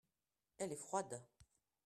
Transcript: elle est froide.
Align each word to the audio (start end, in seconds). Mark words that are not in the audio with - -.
elle 0.57 0.71
est 0.71 0.75
froide. 0.77 1.21